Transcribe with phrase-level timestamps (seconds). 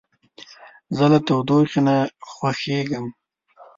[0.95, 1.95] زه له تودوخې نه
[2.31, 3.05] خوښیږم.